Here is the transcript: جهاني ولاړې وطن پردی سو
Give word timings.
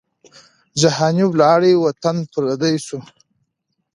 جهاني 0.81 1.25
ولاړې 1.31 1.71
وطن 1.85 2.15
پردی 2.31 2.75
سو 2.87 2.97